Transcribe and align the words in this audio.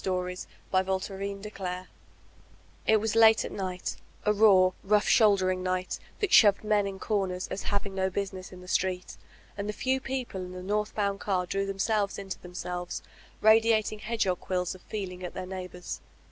Where 0.03 0.33
the 0.33 0.47
White 0.71 0.87
Rose 1.09 1.41
Died 1.43 1.87
IT 2.87 2.97
was 2.99 3.15
late 3.15 3.45
at 3.45 3.51
night, 3.51 3.97
a 4.25 4.33
raw, 4.33 4.71
rotigk^houlderifig 4.83 5.59
night, 5.59 5.99
that 6.21 6.33
shoved 6.33 6.63
men 6.63 6.87
in 6.87 6.97
corners 6.97 7.47
as 7.49 7.61
having 7.69 7.93
no 7.93 8.09
business 8.09 8.51
in 8.51 8.61
the 8.61 8.67
street, 8.67 9.15
and 9.55 9.69
the 9.69 9.73
few 9.73 9.99
people 10.01 10.41
in 10.41 10.53
the 10.53 10.63
northboimd 10.73 11.19
car 11.19 11.45
drew 11.45 11.67
themselves 11.67 12.17
into 12.17 12.39
themselves, 12.39 13.03
radiating 13.41 13.99
hedgdiog 13.99 14.39
quiUs 14.39 14.73
of 14.73 14.81
feeling 14.81 15.23
at 15.23 15.35
their 15.35 15.45
neighbors. 15.45 16.01